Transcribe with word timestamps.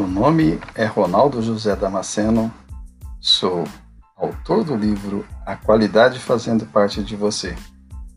nome 0.00 0.60
é 0.74 0.86
Ronaldo 0.86 1.42
José 1.42 1.74
Damasceno, 1.74 2.52
sou 3.20 3.64
autor 4.16 4.62
do 4.62 4.76
livro 4.76 5.26
A 5.44 5.56
Qualidade 5.56 6.18
Fazendo 6.18 6.64
Parte 6.64 7.02
de 7.02 7.16
Você, 7.16 7.56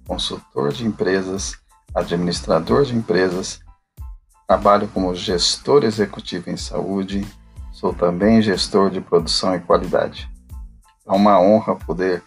consultor 0.07 0.71
de 0.71 0.85
empresas, 0.85 1.57
administrador 1.93 2.85
de 2.85 2.95
empresas, 2.95 3.59
trabalho 4.47 4.87
como 4.89 5.15
gestor 5.15 5.83
executivo 5.83 6.49
em 6.49 6.55
saúde, 6.55 7.27
sou 7.73 7.91
também 7.91 8.41
gestor 8.41 8.91
de 8.91 9.01
produção 9.01 9.55
e 9.55 9.59
qualidade. 9.59 10.29
É 11.07 11.11
uma 11.11 11.41
honra 11.41 11.75
poder 11.75 12.23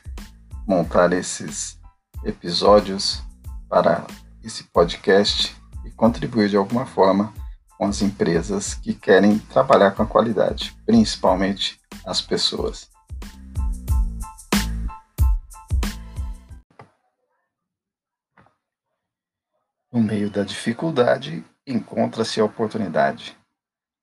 montar 0.67 1.13
esses 1.13 1.79
episódios 2.25 3.23
para 3.69 4.07
esse 4.43 4.65
podcast 4.65 5.57
e 5.85 5.91
contribuir 5.91 6.49
de 6.49 6.57
alguma 6.57 6.85
forma 6.85 7.33
com 7.79 7.87
as 7.87 8.03
empresas 8.03 8.75
que 8.75 8.93
querem 8.93 9.39
trabalhar 9.39 9.93
com 9.93 10.03
a 10.03 10.07
qualidade, 10.07 10.77
principalmente 10.85 11.81
as 12.05 12.21
pessoas. 12.21 12.91
No 19.93 20.03
meio 20.03 20.29
da 20.29 20.43
dificuldade, 20.43 21.45
encontra-se 21.65 22.41
a 22.41 22.45
oportunidade. 22.45 23.39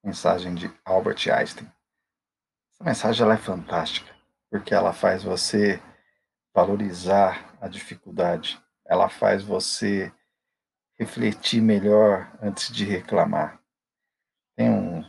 Mensagem 0.03 0.55
de 0.55 0.71
Albert 0.85 1.27
Einstein. 1.29 1.69
Essa 2.71 2.83
mensagem 2.83 3.29
é 3.29 3.37
fantástica, 3.37 4.13
porque 4.49 4.73
ela 4.73 4.93
faz 4.93 5.23
você 5.23 5.81
valorizar 6.53 7.53
a 7.59 7.67
dificuldade, 7.67 8.57
ela 8.87 9.09
faz 9.09 9.43
você 9.43 10.11
refletir 10.97 11.61
melhor 11.61 12.31
antes 12.41 12.71
de 12.71 12.85
reclamar. 12.85 13.64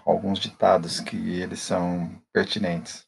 Alguns 0.04 0.38
ditados 0.38 1.00
que 1.00 1.40
eles 1.40 1.60
são 1.60 2.22
pertinentes. 2.32 3.06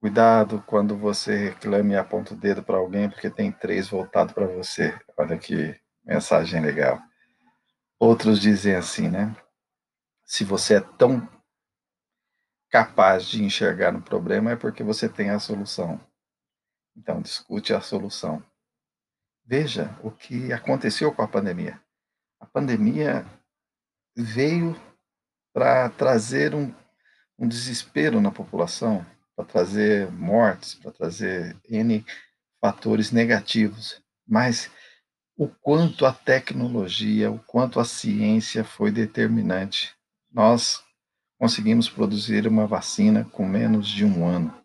Cuidado 0.00 0.62
quando 0.66 0.96
você 0.96 1.50
reclame 1.50 1.94
e 1.94 1.96
aponta 1.96 2.34
o 2.34 2.36
dedo 2.36 2.62
para 2.62 2.76
alguém, 2.76 3.08
porque 3.08 3.30
tem 3.30 3.52
três 3.52 3.88
voltado 3.88 4.34
para 4.34 4.46
você. 4.46 4.98
Olha 5.16 5.38
que 5.38 5.78
mensagem 6.04 6.60
legal. 6.60 7.00
Outros 7.98 8.40
dizem 8.40 8.74
assim, 8.74 9.08
né? 9.08 9.34
Se 10.24 10.44
você 10.44 10.74
é 10.74 10.80
tão 10.80 11.28
capaz 12.68 13.26
de 13.26 13.44
enxergar 13.44 13.92
no 13.92 14.02
problema, 14.02 14.50
é 14.50 14.56
porque 14.56 14.82
você 14.82 15.08
tem 15.08 15.30
a 15.30 15.38
solução. 15.38 16.00
Então, 16.96 17.22
discute 17.22 17.72
a 17.72 17.80
solução. 17.80 18.42
Veja 19.44 19.96
o 20.02 20.10
que 20.10 20.52
aconteceu 20.52 21.14
com 21.14 21.22
a 21.22 21.28
pandemia. 21.28 21.80
A 22.40 22.46
pandemia 22.46 23.24
veio 24.16 24.74
para 25.52 25.88
trazer 25.90 26.54
um, 26.54 26.72
um 27.38 27.46
desespero 27.46 28.20
na 28.20 28.30
população, 28.30 29.04
para 29.36 29.44
trazer 29.44 30.10
mortes, 30.10 30.74
para 30.74 30.90
trazer 30.90 31.56
N 31.68 32.04
fatores 32.60 33.10
negativos. 33.10 34.00
Mas 34.26 34.70
o 35.36 35.48
quanto 35.48 36.06
a 36.06 36.12
tecnologia, 36.12 37.30
o 37.30 37.38
quanto 37.38 37.80
a 37.80 37.84
ciência 37.84 38.64
foi 38.64 38.90
determinante. 38.90 39.94
Nós 40.30 40.82
conseguimos 41.38 41.88
produzir 41.88 42.46
uma 42.46 42.66
vacina 42.66 43.24
com 43.24 43.44
menos 43.46 43.88
de 43.88 44.04
um 44.04 44.26
ano. 44.26 44.56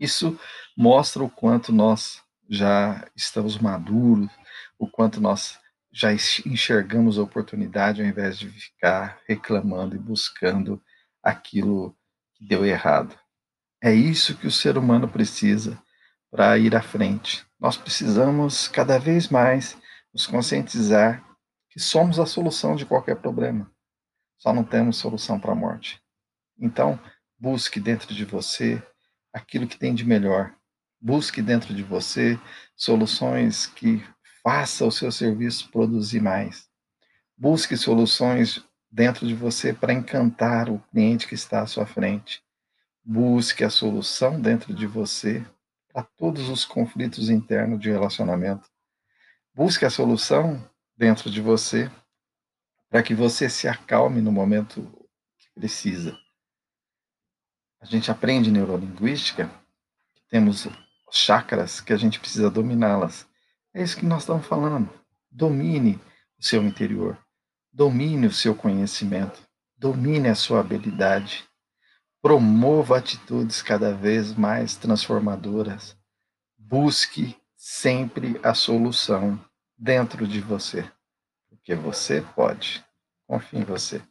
Isso 0.00 0.38
mostra 0.76 1.22
o 1.22 1.30
quanto 1.30 1.72
nós 1.72 2.22
já 2.48 3.06
estamos 3.14 3.58
maduros, 3.58 4.30
o 4.78 4.88
quanto 4.88 5.20
nós 5.20 5.58
já 5.98 6.12
enxergamos 6.12 7.18
a 7.18 7.22
oportunidade 7.22 8.00
ao 8.00 8.06
invés 8.06 8.38
de 8.38 8.48
ficar 8.48 9.20
reclamando 9.26 9.96
e 9.96 9.98
buscando 9.98 10.80
aquilo 11.20 11.92
que 12.36 12.46
deu 12.46 12.64
errado. 12.64 13.18
É 13.82 13.92
isso 13.92 14.36
que 14.36 14.46
o 14.46 14.52
ser 14.52 14.78
humano 14.78 15.08
precisa 15.08 15.76
para 16.30 16.56
ir 16.56 16.76
à 16.76 16.80
frente. 16.80 17.44
Nós 17.58 17.76
precisamos 17.76 18.68
cada 18.68 18.96
vez 18.96 19.28
mais 19.28 19.76
nos 20.14 20.24
conscientizar 20.24 21.26
que 21.68 21.80
somos 21.80 22.20
a 22.20 22.26
solução 22.26 22.76
de 22.76 22.86
qualquer 22.86 23.16
problema. 23.16 23.68
Só 24.36 24.52
não 24.52 24.62
temos 24.62 24.98
solução 24.98 25.40
para 25.40 25.50
a 25.50 25.56
morte. 25.56 26.00
Então, 26.60 26.96
busque 27.36 27.80
dentro 27.80 28.14
de 28.14 28.24
você 28.24 28.80
aquilo 29.32 29.66
que 29.66 29.76
tem 29.76 29.92
de 29.96 30.04
melhor. 30.04 30.54
Busque 31.00 31.42
dentro 31.42 31.74
de 31.74 31.82
você 31.82 32.38
soluções 32.76 33.66
que 33.66 34.00
Faça 34.50 34.86
o 34.86 34.90
seu 34.90 35.12
serviço 35.12 35.70
produzir 35.70 36.22
mais. 36.22 36.70
Busque 37.36 37.76
soluções 37.76 38.64
dentro 38.90 39.26
de 39.26 39.34
você 39.34 39.74
para 39.74 39.92
encantar 39.92 40.70
o 40.70 40.78
cliente 40.90 41.28
que 41.28 41.34
está 41.34 41.60
à 41.60 41.66
sua 41.66 41.84
frente. 41.84 42.42
Busque 43.04 43.62
a 43.62 43.68
solução 43.68 44.40
dentro 44.40 44.72
de 44.72 44.86
você 44.86 45.44
para 45.92 46.02
todos 46.02 46.48
os 46.48 46.64
conflitos 46.64 47.28
internos 47.28 47.78
de 47.78 47.90
relacionamento. 47.90 48.66
Busque 49.54 49.84
a 49.84 49.90
solução 49.90 50.66
dentro 50.96 51.30
de 51.30 51.42
você 51.42 51.90
para 52.88 53.02
que 53.02 53.14
você 53.14 53.50
se 53.50 53.68
acalme 53.68 54.22
no 54.22 54.32
momento 54.32 54.80
que 55.36 55.50
precisa. 55.54 56.18
A 57.82 57.84
gente 57.84 58.10
aprende 58.10 58.50
neurolinguística, 58.50 59.50
temos 60.30 60.66
chakras 61.12 61.82
que 61.82 61.92
a 61.92 61.98
gente 61.98 62.18
precisa 62.18 62.50
dominá-las. 62.50 63.28
É 63.74 63.82
isso 63.82 63.96
que 63.96 64.06
nós 64.06 64.22
estamos 64.22 64.46
falando. 64.46 64.88
Domine 65.30 66.00
o 66.38 66.44
seu 66.44 66.62
interior. 66.62 67.18
Domine 67.72 68.26
o 68.26 68.32
seu 68.32 68.54
conhecimento. 68.54 69.40
Domine 69.76 70.28
a 70.28 70.34
sua 70.34 70.60
habilidade. 70.60 71.44
Promova 72.20 72.98
atitudes 72.98 73.62
cada 73.62 73.94
vez 73.94 74.34
mais 74.34 74.74
transformadoras. 74.76 75.96
Busque 76.56 77.36
sempre 77.56 78.40
a 78.42 78.54
solução 78.54 79.38
dentro 79.76 80.26
de 80.26 80.40
você. 80.40 80.90
Porque 81.48 81.74
você 81.74 82.20
pode. 82.34 82.84
Confie 83.26 83.58
em 83.58 83.64
você. 83.64 84.02